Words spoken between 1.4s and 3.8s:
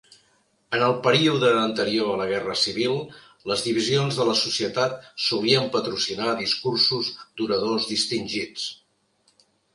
anterior a la Guerra Civil, les